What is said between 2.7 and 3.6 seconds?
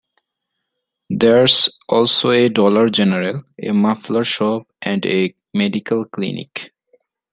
General,